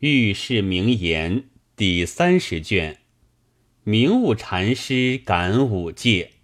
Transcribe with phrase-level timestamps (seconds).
[0.00, 2.98] 遇事名言第三十卷，
[3.82, 6.34] 明悟禅师感五戒。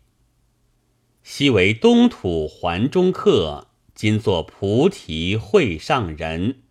[1.23, 6.63] 昔为东土环中客，今作菩提会上人。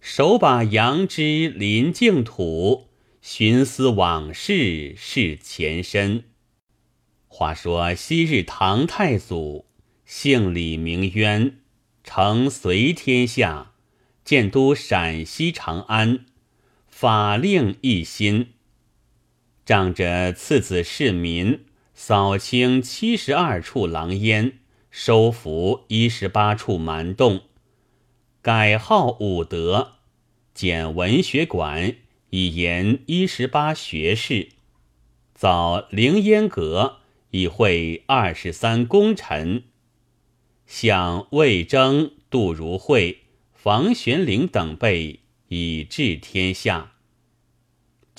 [0.00, 2.88] 手把杨枝临净土，
[3.20, 6.24] 寻思往事是前身。
[7.28, 9.66] 话说昔日唐太祖，
[10.06, 11.58] 姓李名渊，
[12.02, 13.72] 承隋天下，
[14.24, 16.24] 建都陕西长安。
[17.00, 18.48] 法令一新，
[19.64, 24.58] 仗着次子市民扫清七十二处狼烟，
[24.90, 27.40] 收服一十八处蛮洞，
[28.42, 29.92] 改号武德，
[30.52, 31.96] 建文学馆，
[32.28, 34.50] 以延一十八学士，
[35.32, 36.98] 造凌烟阁，
[37.30, 39.62] 以会二十三功臣，
[40.66, 43.20] 向魏征、杜如晦、
[43.54, 45.20] 房玄龄等辈。
[45.52, 46.89] 以治天下。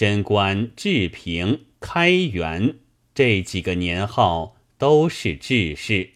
[0.01, 2.79] 贞观、治平、开元
[3.13, 6.13] 这几个年号都是治世，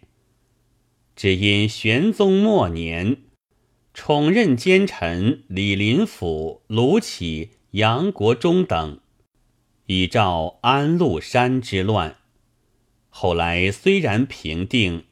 [1.15, 3.17] 只因玄宗末年，
[3.93, 9.01] 宠任奸臣李林甫、卢杞、杨国忠等，
[9.85, 12.15] 以照安禄山之乱。
[13.09, 15.03] 后来虽然平定，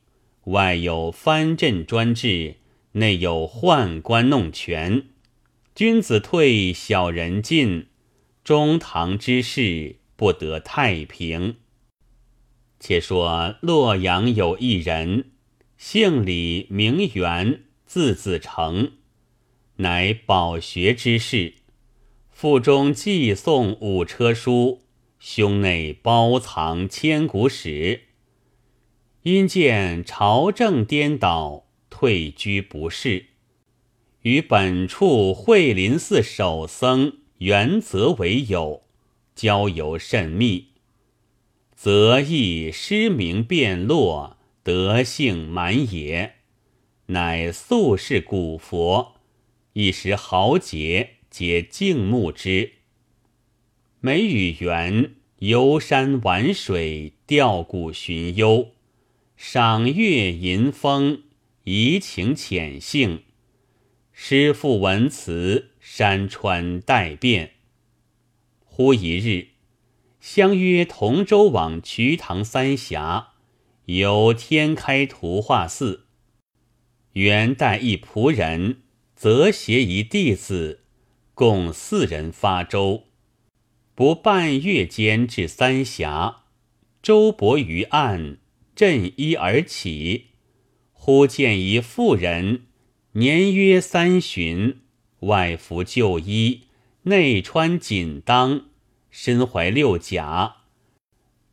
[0.46, 2.56] 外有藩镇专制，
[2.94, 5.04] 内有宦官弄权。
[5.76, 7.86] 君子退，小人进，
[8.44, 11.56] 中堂之事不得太平。
[12.78, 15.32] 且说洛阳有一人，
[15.78, 18.92] 姓李，名元，字子成，
[19.78, 21.54] 乃饱学之士，
[22.30, 24.82] 腹中寄诵五车书，
[25.20, 28.02] 胸内包藏千古史。
[29.22, 33.28] 因见朝政颠倒，退居不仕。
[34.24, 38.84] 与本处惠林寺守僧原则为友，
[39.36, 40.68] 交游甚密。
[41.76, 46.36] 则亦失明变落，德性满也，
[47.08, 49.16] 乃素是古佛，
[49.74, 52.76] 一时豪杰皆敬慕之。
[54.00, 58.70] 每与元游山玩水，钓古寻幽，
[59.36, 61.24] 赏月吟风，
[61.66, 63.24] 怡情浅性。
[64.14, 67.56] 诗赋文辞，山川代变。
[68.64, 69.50] 忽一日，
[70.22, 73.34] 相约同舟往瞿塘三峡，
[73.88, 76.06] 游天开图画寺。
[77.12, 78.84] 元带一仆人，
[79.14, 80.86] 则携一弟子，
[81.34, 83.10] 共四人发舟。
[83.94, 86.46] 不半月间至三峡，
[87.02, 88.38] 舟泊于岸，
[88.74, 90.28] 振衣而起，
[90.94, 92.68] 忽见一妇人。
[93.16, 94.80] 年约三旬，
[95.26, 96.64] 外服旧衣，
[97.04, 98.64] 内穿锦裆，
[99.10, 100.58] 身怀六甲，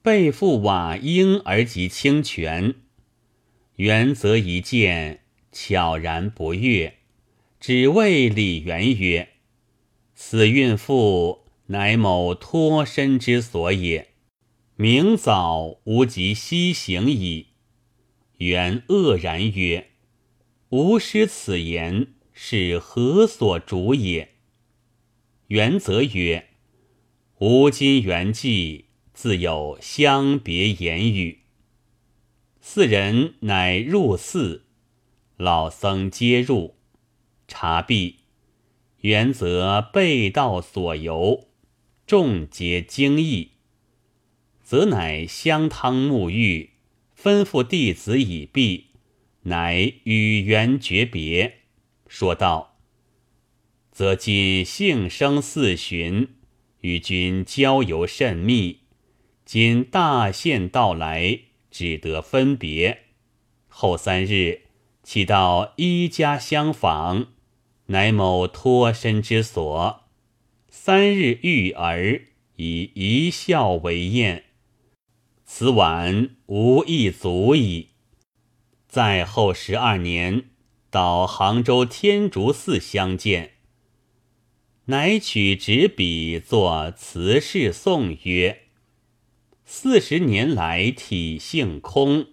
[0.03, 2.75] 背负瓦缨而及清泉。
[3.77, 5.21] 元则一见，
[5.53, 6.99] 悄然不悦，
[7.59, 9.29] 只谓李元曰
[10.15, 14.09] ：“此孕妇乃某脱身之所也，
[14.77, 17.49] 明早无及西行矣。”
[18.39, 19.87] 元愕然曰。
[20.71, 24.37] 吾师此言是何所主也？
[25.49, 26.49] 元则曰
[27.39, 31.41] ：“吾今圆寂，自有相别言语。”
[32.63, 34.65] 四人乃入寺，
[35.37, 36.77] 老僧皆入，
[37.47, 38.21] 茶毕，
[39.03, 41.47] 元则背道所游，
[42.07, 43.51] 众皆惊异。
[44.63, 46.71] 则乃香汤沐浴，
[47.15, 48.87] 吩咐弟子已毕。
[49.43, 51.60] 乃与元诀别，
[52.11, 52.77] 说道
[53.93, 56.35] ：“则今幸生四旬，
[56.81, 58.81] 与君交游甚密。
[59.45, 61.39] 今大限到来，
[61.71, 63.05] 只得分别。
[63.69, 64.63] 后三日，
[65.05, 67.29] 岂到一家相访，
[67.87, 70.03] 乃某脱身之所。
[70.69, 72.23] 三日遇儿，
[72.57, 74.47] 以一笑为宴。
[75.45, 77.91] 此晚无一足矣。”
[78.89, 80.51] 在后十二年，
[80.91, 83.53] 到杭州天竺寺相见，
[84.87, 88.63] 乃取纸笔作词示颂曰
[89.65, 92.27] ：“四十年来体性空，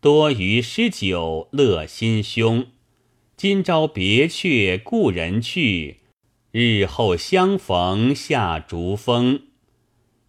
[0.00, 2.66] 多于诗酒乐心胸。
[3.36, 6.00] 今朝别却故人去，
[6.50, 9.42] 日后相逢下竹峰。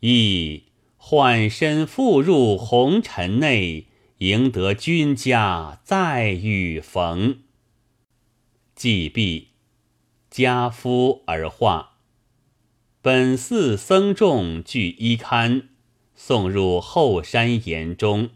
[0.02, 0.64] 亦
[0.98, 3.88] 换身复入红尘内。”
[4.20, 7.40] 赢得君家再遇逢，
[8.76, 9.50] 既毕，
[10.30, 11.98] 家夫而化。
[13.02, 15.70] 本寺僧众俱衣堪，
[16.16, 18.30] 送入后山岩中，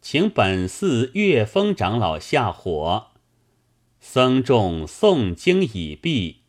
[0.00, 3.08] 请本寺月峰长老下火。
[3.98, 6.42] 僧众诵经已毕，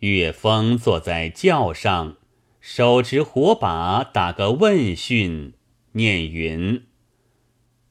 [0.00, 2.16] 月峰坐在轿上，
[2.60, 5.54] 手执火把，打个问讯，
[5.92, 6.84] 念云：“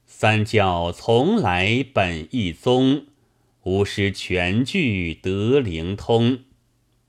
[0.06, 3.06] 三教从来本一宗，
[3.64, 6.40] 吾师全具得灵通。”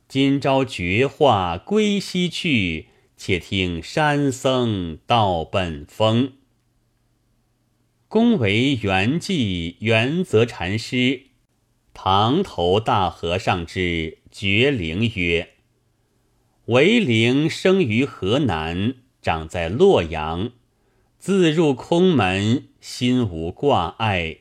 [0.07, 6.33] 今朝绝话归西去，且听山僧道本风。
[8.09, 11.27] 恭为圆寂圆泽禅师，
[11.93, 15.51] 堂头大和尚之绝灵曰
[16.67, 20.51] ：“为灵生于河南，长在洛阳。
[21.17, 24.39] 自入空门，心无挂碍，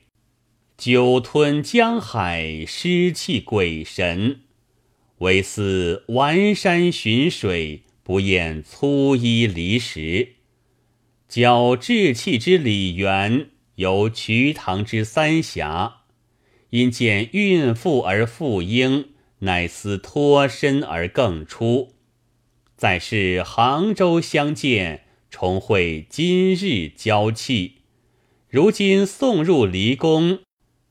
[0.80, 4.40] 久吞江海，失气鬼神。”
[5.20, 10.36] 唯似玩山寻水，不厌粗衣离食。
[11.28, 16.04] 较志气之李元，游瞿塘之三峡，
[16.70, 19.10] 因见孕妇而复婴，
[19.40, 21.92] 乃思脱身而更出。
[22.74, 27.82] 再是杭州相见，重会今日交契。
[28.48, 30.38] 如今送入离宫，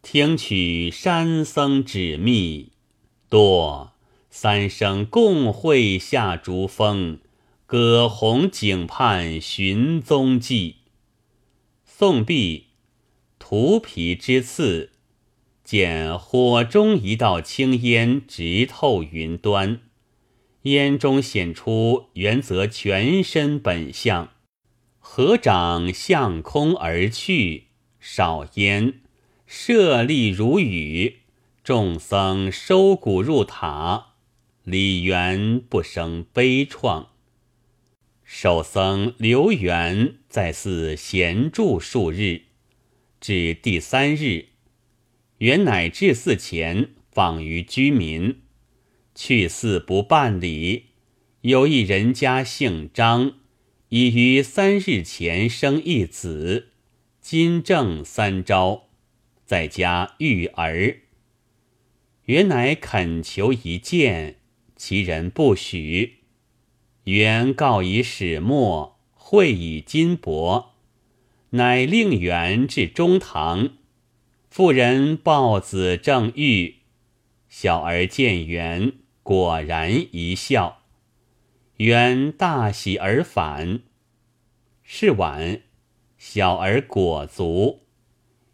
[0.02, 2.72] 听取山僧旨密，
[3.30, 3.94] 多。
[4.32, 7.20] 三生共会下竹峰，
[7.66, 10.78] 葛洪井畔寻踪迹。
[11.84, 12.68] 宋毕，
[13.40, 14.92] 涂皮之次，
[15.64, 19.82] 见火中一道青烟直透云端，
[20.62, 24.30] 烟中显出原则全身本相。
[25.00, 27.66] 合掌向空而去，
[28.00, 29.02] 少烟，
[29.52, 31.22] 舍利如雨。
[31.64, 34.14] 众僧收骨入塔。
[34.64, 37.08] 李元不生悲怆。
[38.24, 42.44] 守僧刘元在寺闲住数日，
[43.20, 44.50] 至第三日，
[45.40, 48.42] 元乃至寺前访于居民，
[49.16, 50.90] 去寺不办理。
[51.42, 53.34] 有一人家姓张，
[53.90, 56.68] 已于三日前生一子，
[57.20, 58.89] 今正三朝，
[59.50, 60.98] 在家育儿。
[62.26, 64.36] 元乃恳求一见。
[64.76, 66.20] 其人不许，
[67.06, 70.68] 原告以始末，会以金帛，
[71.50, 73.72] 乃令元至中堂。
[74.52, 76.76] 妇人抱子正欲，
[77.50, 78.94] 小儿见元，
[79.24, 80.84] 果然一笑。
[81.78, 83.80] 元大喜而返。
[84.84, 85.64] 是晚，
[86.20, 87.88] 小儿果足，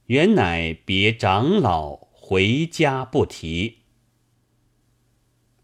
[0.07, 3.77] 原乃别长老回家，不提。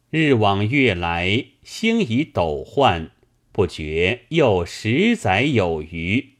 [0.09, 3.11] 日往月来，星移斗换，
[3.51, 6.37] 不觉又十载有余。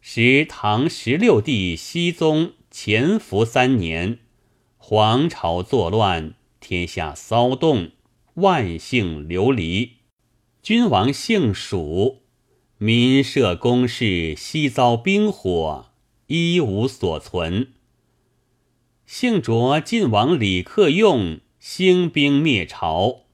[0.00, 4.18] 时唐十六帝熹宗乾伏三年，
[4.78, 7.90] 皇朝作乱，天下骚动，
[8.34, 9.98] 万姓流离。
[10.62, 12.22] 君王姓蜀，
[12.78, 15.89] 民社宫室悉遭兵火，
[16.32, 17.72] 一无所存。
[19.04, 21.40] 姓卓晋王李克用。
[21.58, 23.24] 兴兵灭朝，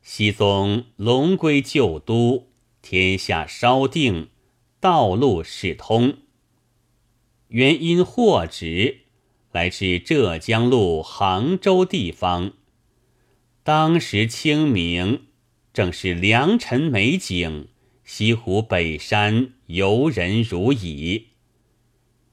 [0.00, 2.46] 熹宗龙归旧都，
[2.80, 4.28] 天下稍定，
[4.78, 6.18] 道路始通。
[7.48, 8.98] 原因获职，
[9.50, 12.52] 来至浙江路杭州地方。
[13.64, 15.22] 当时清明，
[15.72, 17.66] 正是良辰美景，
[18.04, 21.30] 西湖北山游人如蚁。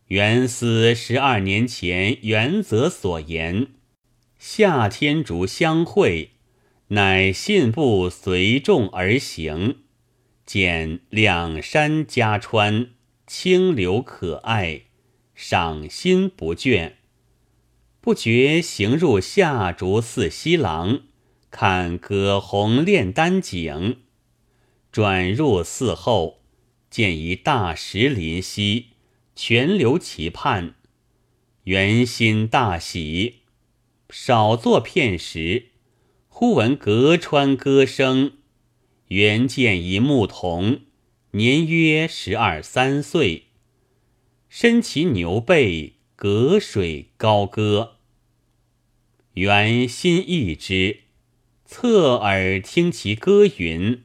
[0.08, 3.68] 原思十二年前元泽所言。
[4.38, 6.32] 夏天竹相会，
[6.90, 9.78] 乃信步随众而行，
[10.46, 12.90] 见两山夹川，
[13.26, 14.82] 清流可爱，
[15.34, 16.94] 赏心不倦。
[18.02, 21.04] 不觉行入夏竹寺西廊，
[21.50, 24.00] 看葛洪炼丹井。
[24.92, 26.42] 转入寺后，
[26.90, 28.88] 见一大石林溪，
[29.36, 30.76] 泉流其畔，
[31.64, 33.40] 元心大喜。
[34.10, 35.70] 少坐片时，
[36.28, 38.34] 忽闻隔川歌声。
[39.08, 40.82] 原见一牧童，
[41.32, 43.48] 年约十二三岁，
[44.50, 47.98] 身骑牛背，隔水高歌。
[49.34, 51.00] 原心意之，
[51.66, 54.04] 侧耳听其歌云：“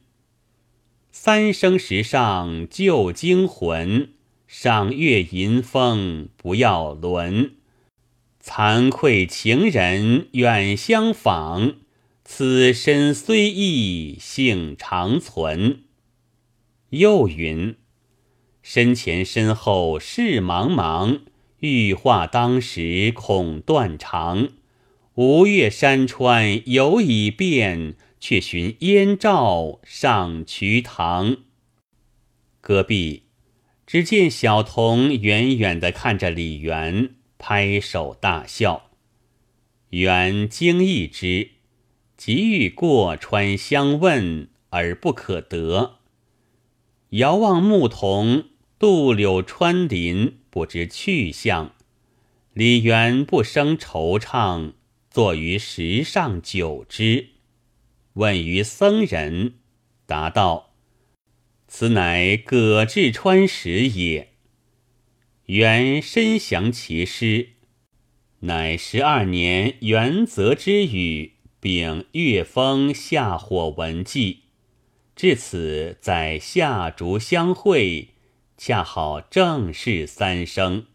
[1.11, 4.13] 三生石上旧精魂，
[4.51, 7.51] 赏月吟风不要轮。”
[8.43, 11.75] 惭愧情人远相访，
[12.23, 15.83] 此身虽异，性长存。
[16.89, 17.75] 又云：
[18.63, 21.19] 身前身后事茫茫，
[21.59, 24.49] 欲话当时恐断肠。
[25.13, 31.37] 吴越山川犹已变，却寻燕赵上瞿塘。
[32.61, 33.23] 隔壁，
[33.91, 38.91] 只见小童远远地看着李元，拍手大笑。
[39.89, 41.49] 元惊异之，
[42.15, 45.95] 急欲过川相问，而不可得。
[47.09, 51.73] 遥望牧童渡柳穿林，不知去向。
[52.53, 54.73] 李元不生惆怅，
[55.09, 57.29] 坐于石上久之，
[58.13, 59.55] 问于僧人，
[60.05, 60.68] 答道
[61.71, 64.33] ：“此乃葛志川时也。”
[65.45, 67.49] 元深详其诗。
[68.39, 74.41] 乃十二年元泽之雨，丙月风下火文记。
[75.15, 78.09] 至此在夏竹相会，
[78.57, 80.85] 恰好正是三生。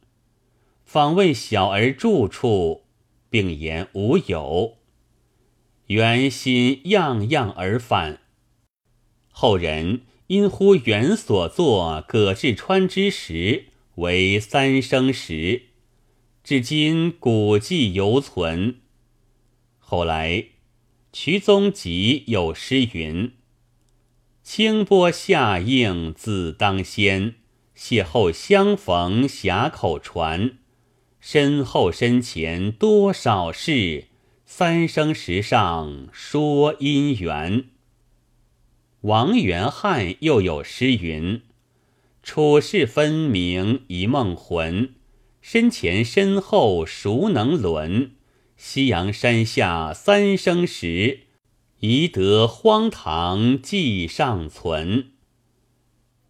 [0.84, 2.84] 访问小儿住处，
[3.28, 4.78] 并言无有。
[5.88, 8.20] 原心样样而返。
[9.30, 13.66] 后人因乎元所作葛志川之时
[13.96, 15.62] 为三生石。
[16.42, 18.76] 至今古迹犹存。
[19.78, 20.46] 后来，
[21.12, 23.32] 瞿宗集有诗云
[24.42, 27.34] ：“清波下映自当先，
[27.76, 30.58] 邂逅相逢峡口船。
[31.20, 34.08] 身后身前多少事，
[34.44, 37.64] 三生石上说姻缘。”
[39.04, 41.42] 王元汉又有诗云
[42.24, 44.94] ：“处世分明一梦魂。”
[45.42, 48.12] 身前身后孰能伦？
[48.56, 51.24] 夕阳山下三生石，
[51.80, 55.08] 宜得荒唐记尚存。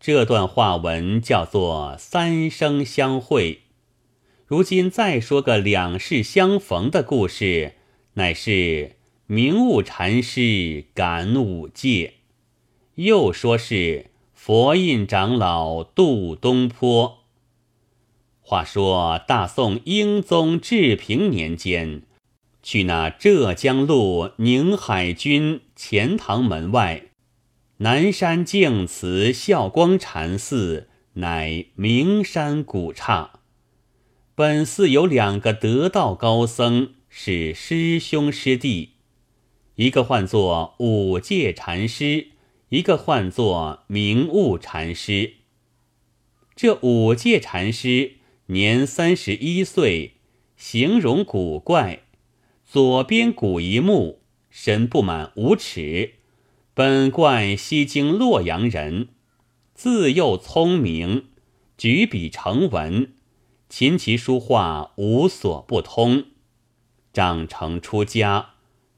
[0.00, 3.60] 这段话文叫做三生相会。
[4.46, 7.74] 如今再说个两世相逢的故事，
[8.14, 12.14] 乃是明悟禅师感五戒，
[12.96, 17.24] 又说是佛印长老渡东坡。
[18.40, 22.02] 话说大宋英宗治平年间，
[22.62, 27.06] 去那浙江路宁海军钱塘门外，
[27.78, 33.32] 南山净慈孝光禅寺，乃名山古刹。
[34.36, 38.90] 本寺有两个得道高僧，是师兄师弟，
[39.76, 42.28] 一个唤作五戒禅师，
[42.74, 45.34] 一个唤作明悟禅师。
[46.56, 48.14] 这五戒禅师。
[48.46, 50.16] 年三十一岁，
[50.56, 52.02] 形容古怪，
[52.66, 56.14] 左边骨一目，身不满五尺。
[56.74, 59.10] 本贯西京洛阳人，
[59.72, 61.26] 自幼聪明，
[61.78, 63.14] 举笔成文，
[63.68, 66.24] 琴棋书画无所不通。
[67.12, 68.53] 长成出家，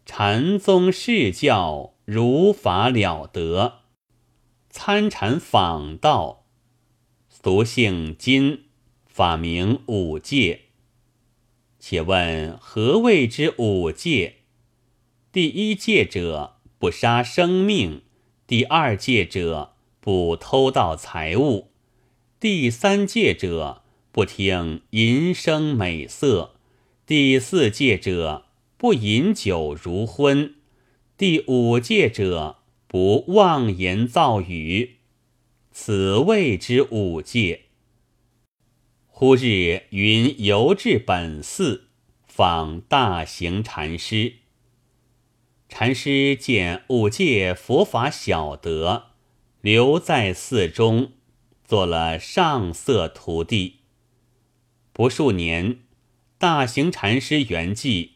[0.07, 3.81] 禅宗释教如法了得，
[4.71, 6.47] 参禅访道，
[7.29, 8.63] 俗姓金。
[9.05, 10.67] 法名五戒。
[11.81, 14.43] 且问何谓之五戒？
[15.33, 18.03] 第一戒者，不杀生命；
[18.47, 21.71] 第二戒者，不偷盗财物；
[22.39, 23.83] 第三戒者，
[24.13, 26.53] 不听淫声美色；
[27.07, 28.46] 第四戒者，
[28.79, 30.53] 不饮酒如昏；
[31.17, 34.97] 第五戒者，不妄言造语。
[35.73, 37.63] 此谓之五戒。
[39.07, 41.89] 忽日云游至本寺，
[42.27, 44.35] 访大行禅师。
[45.71, 49.13] 禅师见五戒佛法小德，
[49.63, 51.13] 留在寺中，
[51.65, 53.77] 做了上色徒弟。
[54.93, 55.79] 不数年，
[56.37, 58.11] 大行禅师圆寂，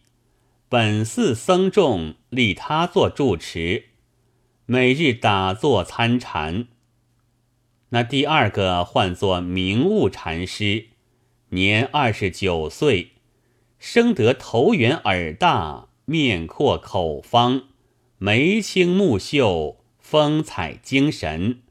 [0.70, 3.86] 本寺僧众立他做住持，
[4.66, 6.68] 每日打坐参禅。
[7.88, 10.90] 那第二个唤作明悟禅师。
[11.48, 13.14] 年二十九岁，
[13.80, 17.64] 生得头圆耳大，面阔口方，
[18.18, 21.62] 眉清目秀，风采精神，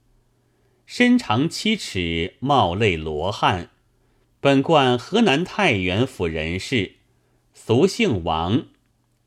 [0.85, 3.69] 身长七尺，貌类罗汉。
[4.41, 6.95] 本贯河南太原府人士，
[7.53, 8.65] 俗姓王，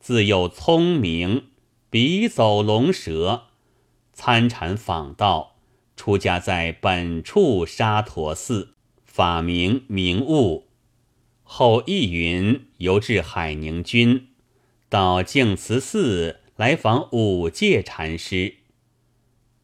[0.02, 1.44] 自幼聪明，
[1.88, 3.44] 笔走龙蛇，
[4.12, 5.54] 参禅访道，
[5.94, 8.74] 出家在本处沙陀寺。
[9.04, 10.66] 法名明悟，
[11.42, 14.28] 后义云游至海宁军，
[14.88, 18.56] 到净慈寺来访五戒禅师。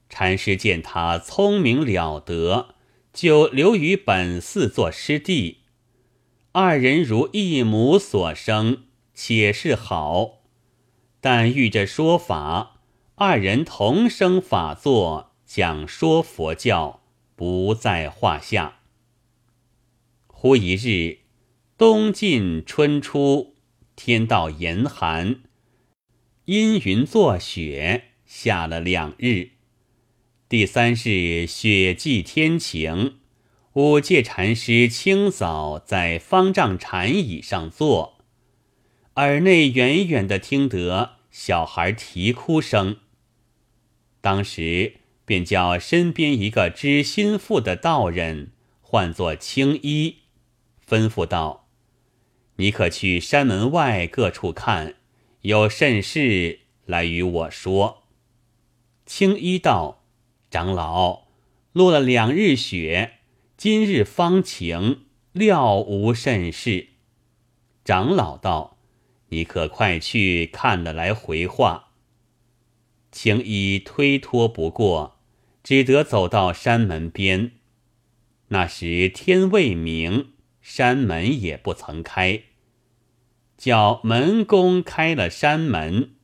[0.08, 2.74] 禅师见他聪明了得，
[3.12, 5.62] 就留于本寺做师弟。
[6.52, 8.84] 二人如一母所生，
[9.20, 10.44] 且是好。
[11.20, 12.76] 但遇着说法，
[13.16, 17.02] 二人同生法座，讲说佛教，
[17.34, 18.78] 不在话下。
[20.28, 21.18] 忽一日，
[21.76, 23.56] 冬尽春初，
[23.96, 25.40] 天道严寒，
[26.44, 29.50] 阴云作雪，下了两日。
[30.48, 33.16] 第三日，雪霁天晴。
[33.72, 38.17] 五戒禅师清早在方丈禅椅上坐，
[39.18, 42.98] 耳内远远的听得小孩啼哭声。
[44.20, 50.18] 当时便叫身边一个知心腹的道人，唤作青衣，
[50.88, 51.66] 吩咐道
[52.58, 54.94] ：“你可去山门外各处看，
[55.40, 58.04] 有甚事来与我说。”
[59.04, 60.04] 青衣道。
[60.48, 61.24] 长老，
[61.72, 63.18] 落了两日雪，
[63.56, 66.90] 今日方晴，料无甚事。
[67.84, 68.77] 长老道
[69.28, 71.92] ：“你可快去看了来回话。”
[73.10, 75.18] 青衣推脱不过，
[75.62, 77.52] 只得走到山门边。
[78.48, 82.42] 那时天未明，山门也不曾开，
[83.56, 86.14] 叫门公开了山门。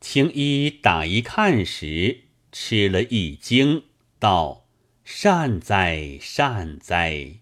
[0.00, 2.22] 青衣打一看时。
[2.58, 3.82] 吃了一惊，
[4.18, 4.66] 道
[5.04, 7.40] ：“善哉善哉！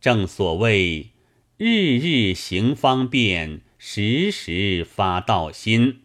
[0.00, 1.10] 正所谓
[1.58, 6.02] 日日行方便，时时发道心。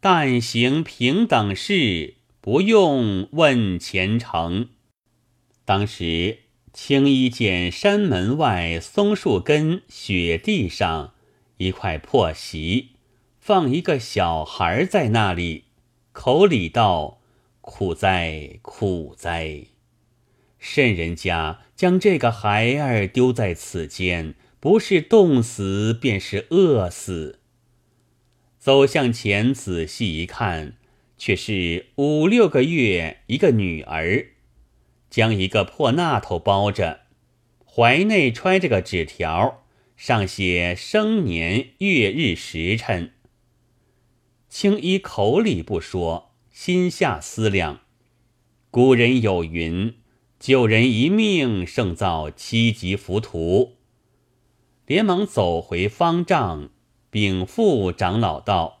[0.00, 4.70] 但行平等事，不用问前程。”
[5.64, 6.38] 当时
[6.72, 11.14] 青衣见山门外松树根雪地上
[11.58, 12.90] 一块破席，
[13.38, 15.64] 放一个小孩在那里，
[16.12, 17.18] 口里道。
[17.62, 19.66] 苦哉苦哉！
[20.58, 27.40] 甚人家将这个孩儿丢在此间，不是冻死，便是饿死。
[28.58, 30.76] 走向前仔细一看，
[31.16, 34.26] 却是五六个月一个女儿，
[35.08, 37.00] 将一个破纳头包着，
[37.64, 39.64] 怀内揣着个纸条，
[39.96, 43.12] 上写生年月日时辰。
[44.48, 46.28] 青衣口里不说。
[46.52, 47.80] 心下思量，
[48.70, 49.94] 古人有云
[50.38, 53.76] ：“救人一命，胜造七级浮屠。”
[54.90, 56.68] 连忙走回方丈，
[57.12, 58.80] 禀赋长老道：“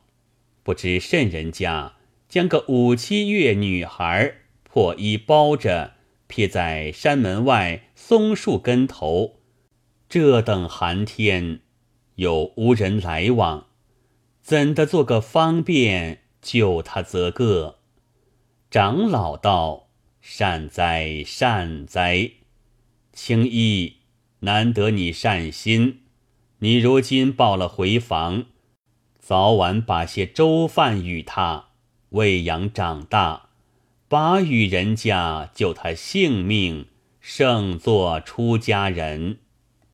[0.64, 1.94] 不知甚人家
[2.28, 5.92] 将个五七月女孩破衣包着，
[6.26, 9.36] 撇在山门外松树根头。
[10.08, 11.60] 这等寒天，
[12.16, 13.68] 又无人来往，
[14.42, 17.78] 怎的做个方便？”救他则个，
[18.68, 22.32] 长老道：“善哉善哉，
[23.12, 23.98] 青衣，
[24.40, 26.00] 难得你善心。
[26.58, 28.46] 你如今报了回房，
[29.18, 31.68] 早晚把些粥饭与他
[32.10, 33.48] 喂养长大，
[34.08, 36.86] 把与人家救他性命，
[37.20, 39.38] 胜做出家人。”